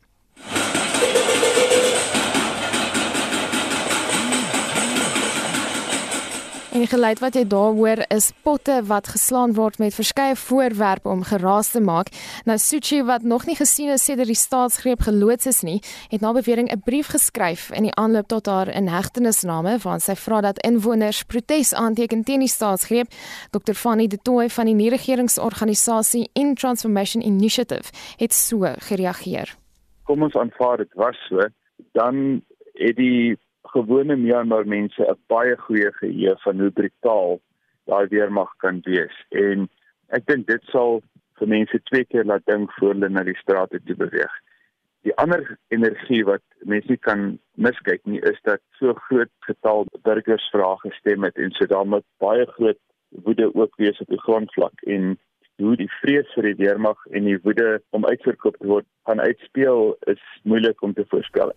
[6.69, 11.09] En die geluid wat jy daar hoor is potte wat geslaan word met verskeie voorwerpe
[11.09, 12.11] om geraas te maak.
[12.45, 15.79] Nou Suchi wat nog nie gesien is sedert die staatsgreep geloods is nie,
[16.13, 20.41] het na bewering 'n brief geskryf in die aanloop tot haar inhegtenisname waarin sy vra
[20.41, 23.09] dat inwoners protes aanteken teen die staatsgreep.
[23.51, 23.73] Dr.
[23.73, 29.57] Fanny De Tooy van die nie-regeringsorganisasie In Transformation Initiative het so gereageer.
[30.05, 31.41] Kom ons aanvaar dit was so,
[31.93, 32.43] dan
[32.75, 33.39] het die
[33.73, 37.41] gewone Myanmar mense 'n baie goeie geheue van hoe brutaal
[37.91, 39.69] daai weermag kan wees en
[40.09, 41.03] ek dink dit sal
[41.39, 44.35] vir mense twee keer laat dink voor hulle na die strate toe beweeg.
[45.07, 50.77] Die ander energie wat mense kan miskyk nie is dat so groot getal burgers vrae
[50.83, 52.81] gestem het en so daarmee baie groot
[53.25, 55.17] woede ook wees op die grondvlak en
[55.63, 59.97] hoe die vrees vir die weermag en die woede om uitverkoop te word gaan uitspeel
[60.13, 61.55] is moeilik om te voorspel.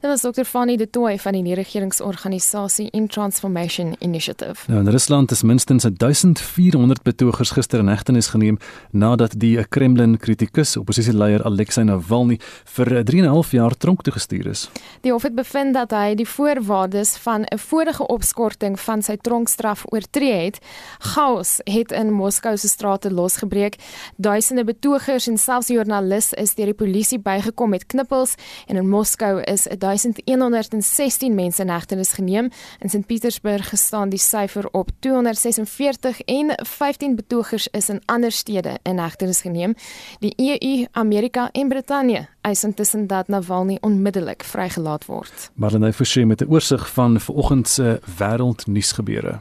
[0.00, 0.44] Dit was Dr.
[0.44, 4.70] Fanny De Tooy van die nie-regeringsorganisasie In Transformation Initiative.
[4.70, 8.58] Nou in Rusland is minstens 1400 betogers gister in hegtenis geneem
[8.90, 12.38] nadat die Kremlin-kritikus, oppositieleier Alexei Navalny,
[12.76, 14.68] vir 3,5 jaar tronk toegestuur is.
[15.02, 19.84] Die hof het bevind dat hy die voorwaardes van 'n vorige opskorting van sy tronkstraf
[19.90, 20.58] oortree het.
[20.98, 23.76] Chaos het in Moskou se strate losgebreek.
[24.16, 28.34] Duisende betogers en selfs joernaliste is deur die polisie bygekom met knippels
[28.66, 32.50] en in Moskou is 1116 mense in hegtenis geneem.
[32.78, 38.78] In St Petersburg gestaan die syfer op 246 en 15 betogers is in ander stede
[38.82, 39.74] in hegtenis geneem.
[40.18, 45.50] Die EU, Amerika en Brittanje eis intussen dat Navalny onmiddellik vrygelaat word.
[45.54, 49.40] Marlene Forsie met 'n oorsig van vanoggend se wêreldnuusgebeure.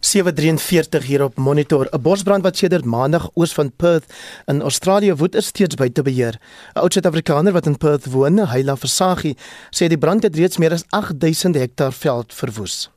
[0.00, 1.88] 743 hier op monitor.
[1.90, 4.04] 'n Bosbrand wat sedert Maandag oos van Perth
[4.46, 6.38] in Australië woed is steeds buite beheer.
[6.74, 9.34] 'n Oud Suid-Afrikaner wat in Perth woon, Hyla Versaghi,
[9.70, 12.90] sê die brand het reeds meer as 8000 hektaar veld verwoes.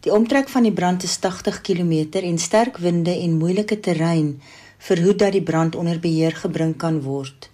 [0.00, 4.40] Die omtrek van die brand is 80 km en sterk winde en moeilike terrein
[4.78, 7.50] verhoed dat die brand onder beheer gebring kan word.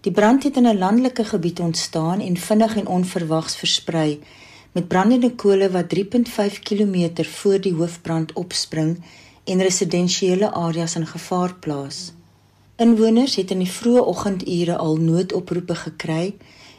[0.00, 4.20] Die brand het in 'n landelike gebied ontstaan en vinnig en onverwags versprei
[4.72, 9.02] met brandende kole wat 3.5 km voor die hoofbrand opspring
[9.44, 12.12] en residensiële areas in gevaar plaas.
[12.76, 16.34] Inwoners het in die vroeë oggendure al noodoproepe gekry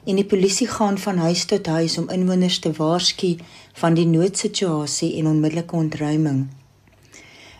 [0.06, 3.36] en die polisie gaan van huis tot huis om inwoners te waarsku
[3.74, 6.48] van die noodsituasie en onmiddellike ontruiming.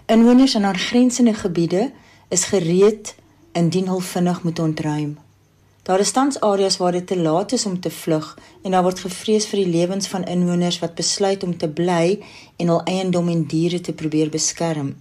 [0.06, 1.92] Inwoners in haar grensende gebiede
[2.30, 3.16] is gereed
[3.52, 5.18] indien hulle vinnig moet ontruim.
[5.84, 9.00] Daar is tans areas waar dit te laat is om te vlug en daar word
[9.00, 12.20] gevrees vir die lewens van inwoners wat besluit om te bly
[12.58, 14.96] en hul eiendom en diere te probeer beskerm.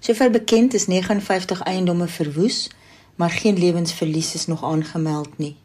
[0.00, 2.68] Sover bekend is 59 eiendomme verwoes,
[3.14, 5.56] maar geen lewensverlies is nog aangemeld nie.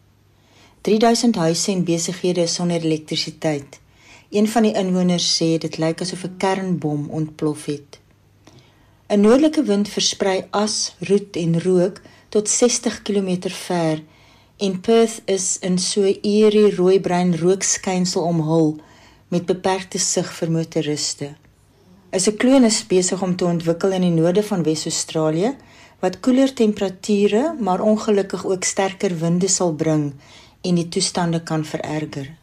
[0.81, 3.79] 3000 huise en besighede is sonder elektrisiteit.
[4.29, 7.99] Een van die inwoners sê dit lyk asof 'n kernbom ontplof het.
[9.07, 14.01] 'n Noordelike wind versprei as, roet en rook tot 60 km ver
[14.61, 18.75] en Perth is in so eerie rooi-bruin rookskynsel omhul
[19.33, 21.29] met beperkte sig vir motoriste.
[22.13, 25.55] 'n Sikloon is besig om te ontwikkel in die noorde van Wes-Australië
[25.99, 30.13] wat koeler temperature, maar ongelukkig ook sterker winde sal bring
[30.61, 32.40] en die toestande kan vererger.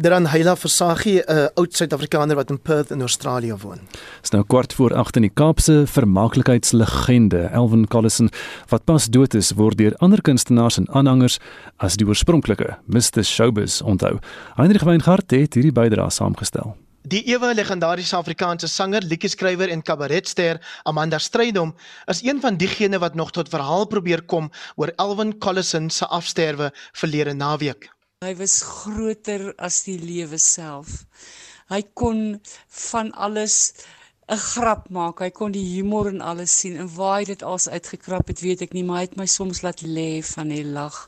[0.00, 3.80] Dan Heila Versagie, 'n uh, oud Suid-Afrikaner wat in Perth in Australië woon.
[4.20, 8.30] Dis nou kwart voor 8 in die Kaapse vermaaklikheidslegende Elvin Collison
[8.68, 11.38] wat pas dood is word deur ander kunstenaars en aanhangers
[11.76, 14.18] as die oorspronklike Mr Showbiz onthou.
[14.56, 16.76] Heinrich Weingart het hierdie bydrae saamgestel.
[17.02, 21.74] Die ewe legendariese Afrikaanse sanger, liedjie-skrywer en kabaretster Amanda Strydom
[22.06, 26.72] is een van diegene wat nog tot verhaal probeer kom oor Elvin Collison se afsterwe
[26.92, 27.99] verlede naweek.
[28.20, 30.90] Hy was groter as die lewe self.
[31.72, 32.18] Hy kon
[32.80, 33.54] van alles
[34.28, 35.22] 'n grap maak.
[35.24, 38.66] Hy kon die humor in alles sien en waar hy dit als uitgekrap het, weet
[38.68, 40.98] ek nie, maar hy het my soms laat lê van die lag.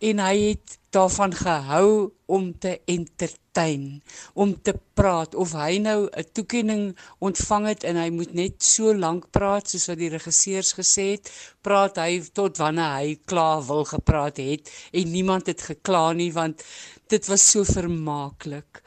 [0.00, 4.02] En hy het daarvan gehou om te entertain,
[4.34, 8.94] om te praat of hy nou 'n toekenning ontvang het en hy moet net so
[8.94, 11.30] lank praat soos wat die regisseurs gesê het,
[11.62, 16.62] praat hy tot wanneer hy klaar wil gepraat het en niemand het gekla nie want
[17.08, 18.82] dit was so vermaaklik.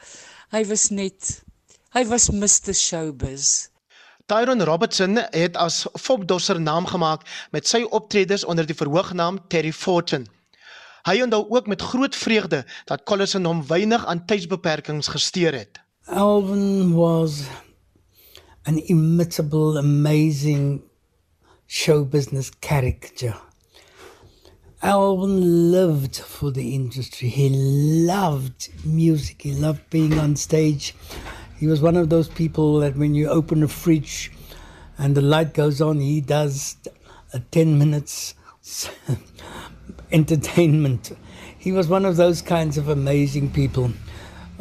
[0.50, 1.44] Hy was net
[1.94, 3.68] hy was Mr Showbiz.
[4.26, 10.24] Tyron Robertson het as fopdosser naam gemaak met sy optredes onder die verhoognaam Terry Fortune.
[11.04, 15.80] Hy onthou ook met groot vreugde dat Collison hom weinig aan tydsbeperkings gesteer het.
[16.04, 17.42] Alvin was
[18.62, 20.80] an imitable amazing
[21.66, 23.36] show business character.
[24.78, 27.28] Alvin lived for the industry.
[27.28, 27.50] He
[28.06, 29.42] loved music.
[29.42, 30.94] He loved being on stage.
[31.60, 34.30] He was one of those people that when you open a fridge
[34.96, 36.76] and the light goes on, he does
[37.32, 38.34] a 10 minutes
[40.14, 41.10] entertainment.
[41.58, 43.90] He was one of those kinds of amazing people.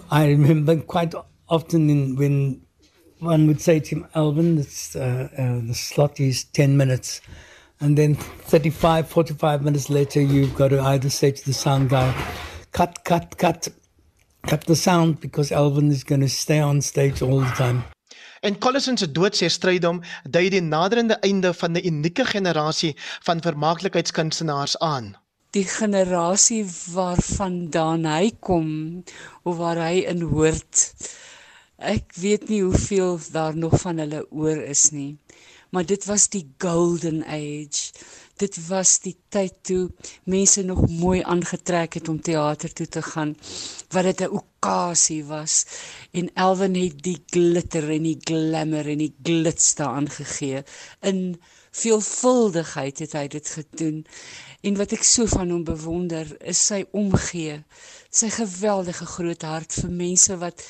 [0.10, 1.14] I remember quite
[1.48, 2.62] often in, when
[3.20, 7.22] one would say to him, Alvin, it's, uh, uh, the slot is 10 minutes.
[7.80, 12.12] And then 35, 45 minutes later, you've got to either say to the sound guy,
[12.72, 13.68] cut, cut, cut,
[14.48, 17.84] cut the sound because Alvin is going to stay on stage all the time.
[18.44, 23.40] En Collison se dood sê strydom dui die naderende einde van 'n unieke generasie van
[23.42, 25.23] vermaaklikheidskunstenaars aan
[25.54, 26.64] die generasie
[26.94, 28.70] waarvandaan hy kom
[29.46, 30.88] of waar hy in hoort.
[31.78, 35.14] Ek weet nie hoeveel daar nog van hulle oor is nie.
[35.74, 37.94] Maar dit was die golden age.
[38.42, 39.84] Dit was die tyd toe
[40.30, 43.36] mense nog mooi aangetrek het om teater toe te gaan.
[43.94, 45.66] Wat dit 'n okasie was
[46.12, 50.64] en Elwin het die glitter en die glamour en die glits daaraan gegee.
[51.02, 51.38] In
[51.74, 54.00] veelvuldigheid het hy dit gedoen.
[54.64, 57.60] En wat ek so van hom bewonder, is sy omgee,
[58.14, 60.64] sy geweldige groot hart vir mense wat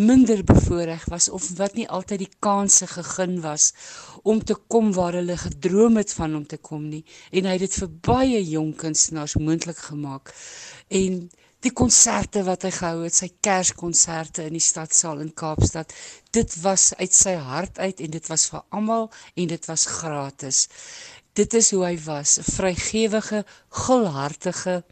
[0.00, 3.72] minder bevoordeel was of wat nie altyd die kanse gegee was
[4.22, 7.04] om te kom waar hulle gedroom het van om te kom nie.
[7.30, 10.34] En hy het dit vir baie jong kunstenaars moontlik gemaak.
[10.88, 11.28] En
[11.60, 15.92] die konserte wat hy gehou het sy kerskonserte in die stadsaal in Kaapstad
[16.32, 20.68] dit was uit sy hart uit en dit was vir almal en dit was gratis
[21.38, 24.82] Dit is hoe hy was, 'n vrygewige, gulhartige,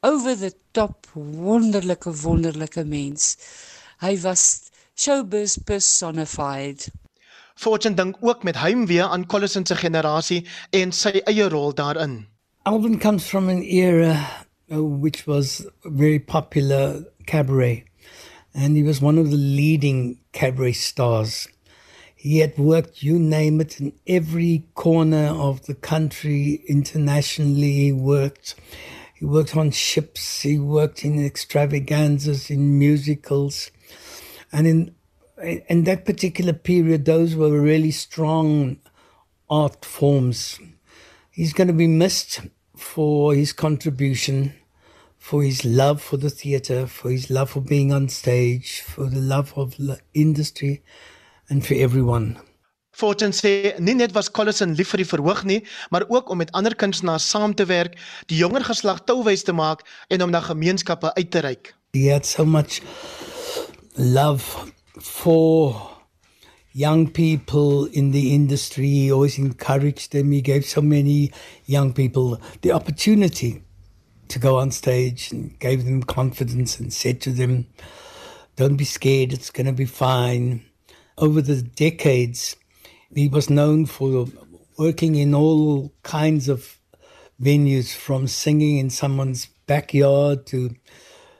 [0.00, 3.36] over the top wonderlike wonderlike mens.
[4.00, 6.88] Hy was showbiz personified.
[7.54, 12.26] Fortune dink ook met heimwee aan Collison se generasie en sy eie rol daarin.
[12.62, 17.84] Alvin comes from an era Uh, which was a very popular cabaret
[18.54, 21.48] and he was one of the leading cabaret stars.
[22.14, 27.72] He had worked, you name it, in every corner of the country, internationally.
[27.72, 28.54] He worked.
[29.14, 30.42] He worked on ships.
[30.42, 33.70] He worked in extravaganzas, in musicals,
[34.52, 34.94] and in
[35.68, 38.78] in that particular period, those were really strong
[39.48, 40.60] art forms.
[41.30, 42.40] He's going to be missed
[42.76, 44.54] for his contribution,
[45.20, 49.20] for his love for the theatre, for his love for being on stage, for the
[49.20, 50.82] love of the industry,
[51.48, 52.38] and for everyone.
[52.90, 55.60] Fortune sê nie net was Collison lief vir die verhoog nie,
[55.92, 57.94] maar ook om met ander kunstenaars saam te werk,
[58.32, 61.74] die jonger geslag touwys te maak en om na gemeenskappe uit te reik.
[61.94, 62.80] He had so much
[63.94, 65.76] love for
[66.72, 68.88] young people in the industry.
[68.88, 70.32] He always encouraged them.
[70.32, 71.30] He gave so many
[71.66, 73.62] young people the opportunity
[74.30, 77.66] to go on stage and gave them confidence and said to them,
[78.56, 80.64] Don't be scared, it's going to be fine.
[81.18, 82.56] Over the decades,
[83.14, 84.26] he was known for
[84.78, 86.78] working in all kinds of
[87.40, 90.74] venues, from singing in someone's backyard to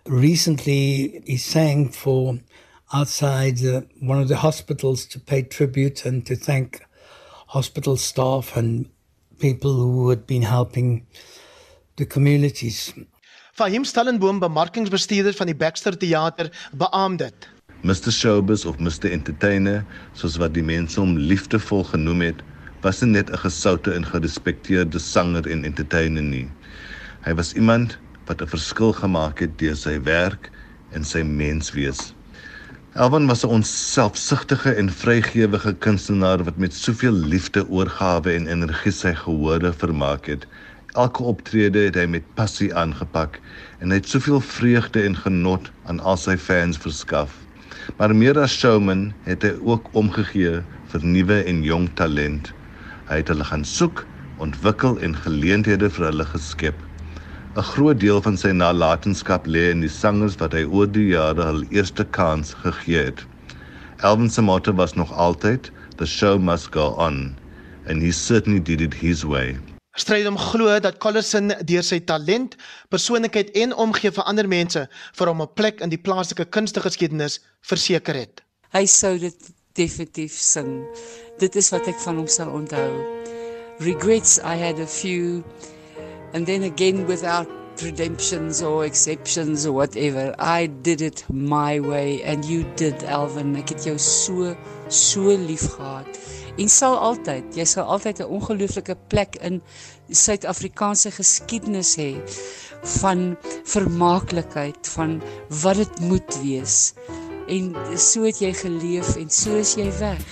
[0.06, 2.38] recently he sang for
[2.92, 6.84] outside uh, one of the hospitals to pay tribute and to thank
[7.48, 8.88] hospital staff and
[9.38, 11.06] people who had been helping
[12.00, 12.94] the communities.
[13.52, 17.48] Fahim Stellenboom, bemarkingsbestuurder van die Baxter Theater, beamoed dit.
[17.84, 19.84] Mr Showbiz of Mr Entertainer,
[20.16, 22.40] soos wat die mense hom liefdevol genoem het,
[22.84, 26.48] was nie net 'n gesoute en gerespekteerde sanger en entertainer nie.
[27.26, 30.50] Hy was iemand wat 'n verskil gemaak het deur sy werk
[30.92, 32.14] en sy menswees.
[32.94, 39.14] Elvan was 'n onselfsugtige en vrygewige kunstenaar wat met soveel liefde, oorgawe en energie sy
[39.14, 40.46] gehore vermaak het.
[40.98, 43.36] Elke optrede het hy met passie aangepak
[43.78, 47.36] en hy het soveel vreugde en genot aan al sy fans verskaf.
[48.00, 50.58] Maar meer as showman het hy ook omgegee
[50.90, 52.50] vir nuwe en jong talent.
[53.06, 54.02] Hy het hulle gaan soek,
[54.42, 56.74] ontwikkel en geleenthede vir hulle geskep.
[57.54, 61.46] 'n Groot deel van sy nalatenskap lê in die sangers wat hy oor die jare
[61.52, 63.26] hul eerste kans gegee het.
[64.02, 65.70] Elvin se motto was nog altyd
[66.02, 67.36] the show must go on
[67.86, 69.58] and he certainly did it his way.
[69.98, 72.54] Stryd om glo dat Collison deur sy talent,
[72.94, 74.84] persoonlikheid en omgee vir ander mense
[75.18, 78.42] vir hom 'n plek in die plaaslike kunstegeskiedenis verseker het.
[78.72, 80.86] Hy sou dit definitief sing.
[81.38, 82.90] Dit is wat ek van hom sal onthou.
[83.80, 85.42] Regrets I had a few
[86.34, 87.48] and then again without
[87.82, 93.72] redemptions or exceptions or whatever i did it my way and you did alvin ek
[93.72, 94.54] het jou so
[94.88, 96.20] so lief gehad
[96.60, 99.60] en sal altyd jy sal altyd 'n ongelooflike plek in
[100.10, 102.12] suid-Afrikaanse geskiedenis hê
[103.00, 105.20] van vermaaklikheid van
[105.62, 106.94] wat dit moet wees
[107.48, 110.26] en so het jy geleef en so is jy weg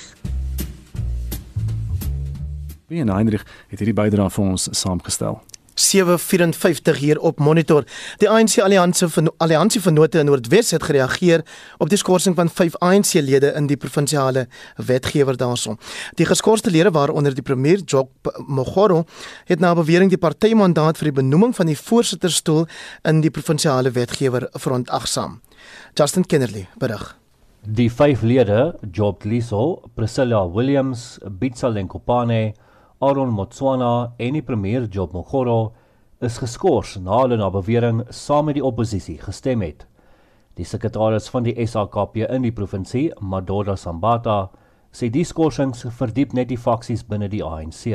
[2.89, 5.43] Wie en Heinrich het hierdie bydrae vir ons saamgestel.
[5.79, 7.85] 754 hier op monitor.
[8.19, 11.45] Die ANC Alliansie van Alliansie van Note in Noordwes het gereageer
[11.79, 15.79] op die skorsing van 5 ANC-lede in die provinsiale wetgewer daarson.
[16.19, 18.11] Die geskorste lede waaronder die premier Jock
[18.47, 19.05] Mogoro
[19.45, 22.67] het na bewering die partymandaat vir die benoeming van die voorsitterstoel
[23.09, 25.41] in die provinsiale wetgewer verontagsaam.
[25.95, 27.15] Justin Kennerly berig.
[27.67, 32.55] Die vyf lede, Job Liso, Priscilla Williams, Bitsal Lenkopane,
[33.01, 35.73] Aaron Motswana en die premier Job Mogoro
[36.19, 39.85] is geskort na hulle na bewering saam met die oppositie gestem het.
[40.59, 44.49] Die sekretaris van die SAKP in die provinsie, Madoda Sambata,
[44.91, 47.87] sê die skorsings verdiep net die faksies binne die ANC.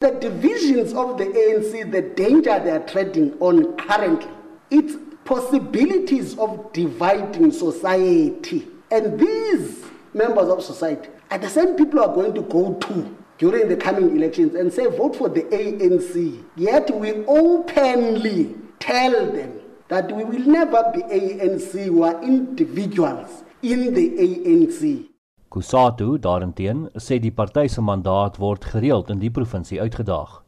[0.00, 4.32] The divisions of the ANC, the danger they are treading on currently,
[4.70, 4.96] it's
[5.28, 8.64] possibilities of dividing society.
[8.90, 9.84] And these
[10.14, 13.04] members of society are the same people who are going to go to
[13.38, 16.42] during the coming elections and say vote for the ANC.
[16.56, 19.52] Yet we openly tell them
[19.88, 25.08] that we will never be ANC, we are individuals in the ANC.
[25.50, 30.42] Kusatu daarenteen sê die party se mandaat word gereeld in die provinsie uitgedaag.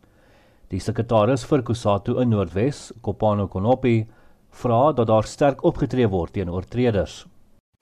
[0.68, 4.02] Die sekretaris vir Kusatu in Noordwes, Kopano Konopi,
[4.50, 7.22] vra dat daar sterk opgetree word teen oortreders.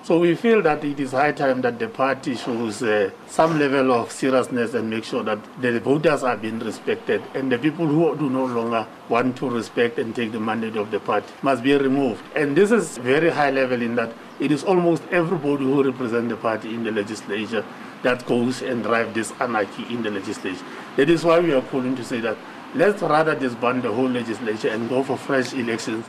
[0.06, 3.90] So we feel that it is high time that the party shows uh, some level
[3.90, 8.16] of seriousness and make sure that the voters are being respected and the people who
[8.16, 11.76] do no longer want to respect and take the mandate of the party must be
[11.76, 12.22] removed.
[12.36, 16.36] And this is very high level in that it is almost everybody who represents the
[16.36, 17.64] party in the legislature
[18.04, 20.64] that goes and drive this anarchy in the legislature.
[20.94, 22.36] That is why we are calling to say that
[22.76, 26.06] let's rather disband the whole legislature and go for fresh elections.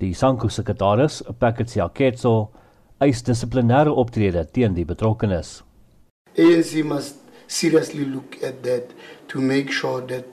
[0.00, 1.68] Die Sanku sekretaris, Packet
[2.98, 5.62] eis dissiplinêre optrede teen die betrokkenes.
[6.36, 8.90] ANC must seriously look at that
[9.28, 10.24] to make sure that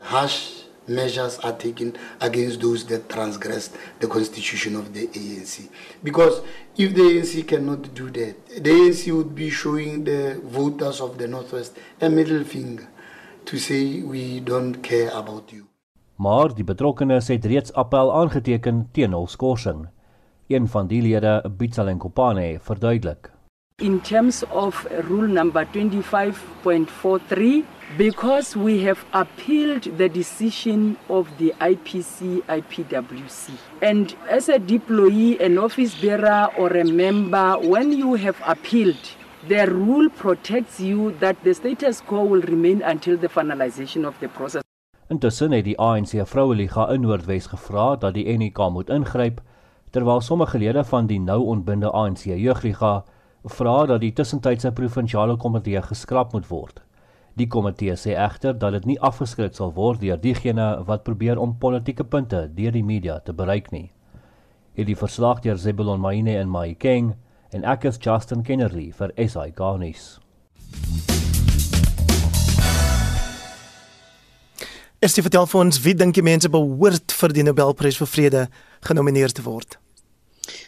[0.00, 3.70] harsh measures are taken against those that transgress
[4.00, 5.68] the constitution of the ANC.
[6.02, 6.42] Because
[6.76, 11.28] if the ANC cannot do that, the ANC would be showing the voters of the
[11.28, 12.88] Northwest a middle finger
[13.44, 15.66] to say we don't care about you.
[16.16, 19.88] Maar die betrokkenes het reeds appel aangeteken teen hul skorsing.
[20.52, 23.30] Een van die lede, Bitsal Nkopane, verduidelik:
[23.76, 27.64] In terms of rule number 25.43
[27.96, 33.50] because we have appealed the decision of the IPC IPWC.
[33.80, 39.10] And as a deployee, an office bearer, or a member, when you have appealed,
[39.48, 44.28] the rule protects you that the status quo will remain until the finalization of the
[44.28, 44.62] process.
[45.08, 49.40] Intussen het die ANC Vroueliga in Noordwes gevra dat die NEK moet ingryp
[49.92, 53.02] terwyl sommige lede van die nou ontbinde ANC Jeugliga
[53.44, 56.80] vra dat die tussentydse provinsiale komitee geskraap moet word.
[57.36, 61.58] Die komitee sê egter dat dit nie afgeskrik sal word deur diegene wat probeer om
[61.58, 63.90] politieke punte deur die media te bereik nie.
[64.76, 67.12] Hierdie verslag deur Zebulon Maine en Mai King
[67.52, 70.16] en ek is Justin Kennerly vir SI Garnis.
[75.02, 78.48] Is die vertel vir ons wie dink die mense behoort vir die Nobelprys vir vrede
[78.86, 79.81] genomineer te word?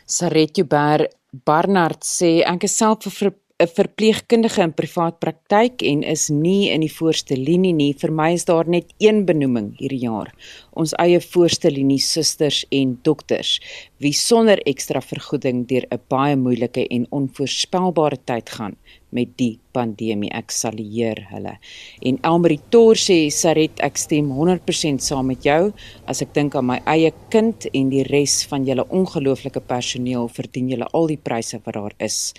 [0.07, 3.33] Saret Joubert Barnard sê ek is self 'n
[3.63, 7.93] 'n verpleegkundige in privaat praktyk en is nie in die voorste linie nie.
[7.95, 10.35] Vir my is daar net een benoeming hierdie jaar.
[10.73, 13.61] Ons eie voorste linie susters en dokters
[14.03, 18.77] wie sonder ekstra vergoeding deur 'n baie moeilike en onvoorspelbare tyd gaan
[19.15, 20.31] met die pandemie.
[20.35, 21.57] Ek salieer hulle.
[22.03, 25.73] En Elmarie Tor sê Saret, ek stem 100% saam met jou.
[26.11, 30.73] As ek dink aan my eie kind en die res van julle ongelooflike personeel, verdien
[30.75, 32.35] julle al die pryse wat daar is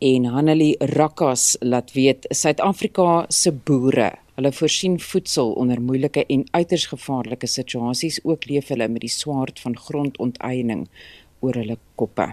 [0.00, 6.86] en Hanelie Rakkas laat weet Suid-Afrika se boere Hulle voorsien voedsel onder moeilike en uiters
[6.88, 10.86] gevaarlike situasies ook leef hulle met die swaard van grondonteiening
[11.40, 12.26] oor hulle koppe.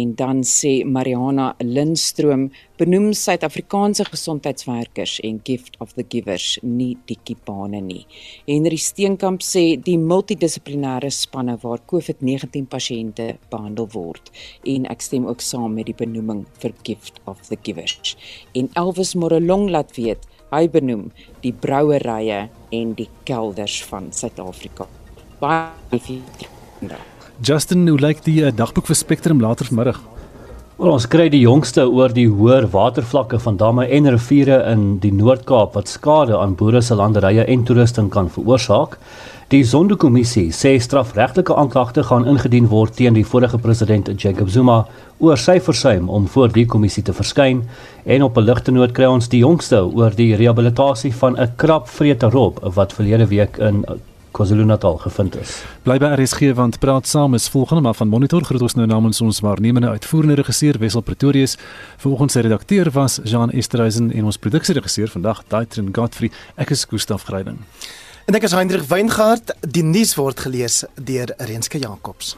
[0.00, 7.18] En dan sê Mariana Lindstroom benoem Suid-Afrikaanse gesondheidswerkers en gift of the givers nie die
[7.24, 8.04] kipane nie.
[8.48, 14.32] Henry Steenkamp sê die multidissiplinêre spanne waar COVID-19 pasiënte behandel word
[14.74, 18.16] en ek stem ook saam met die benoeming vir gift of the givers.
[18.54, 21.08] En Elvis Morelong laat weet hy benoem
[21.42, 24.88] die brouerye en die kelders van Suid-Afrika.
[25.40, 27.13] Baie dankie.
[27.42, 29.96] Justin, hoe lyk die uh, dagboek vir Spectrum later vanmiddag?
[30.78, 35.10] Well, ons kry die jongste oor die hoër watervlakke van damme en riviere in die
[35.14, 38.94] Noord-Kaap wat skade aan boere se landerye en toerusting kan veroorsaak.
[39.50, 44.84] Die Sonderkommissie sê strafregtelike aanklagte gaan ingedien word teen die vorige president Jacob Zuma
[45.18, 47.66] oor sy versuim om voor die kommissie te verskyn
[48.06, 52.30] en op 'n ligte noot kry ons die jongste oor die rehabilitasie van 'n krapvrete
[52.30, 53.84] rob wat verlede week in
[54.34, 55.62] KwaZulu-Natal gevind is.
[55.86, 59.20] Bly by RSG want praat saam is volgende maar van Monitor groet ons nou namens
[59.22, 61.54] ons waarnemende uitvoerende regisseur Wessel Pretorius.
[62.02, 66.32] Volgens sy redakteur was Jean Esterhuizen en ons produksieregisseur vandag Daitrin Godfrey.
[66.58, 67.60] Ek is Gustaf Greiding.
[68.26, 69.54] En ek is Hendrik Weingart.
[69.60, 72.34] Die nuus word gelees deur Renske Jacobs.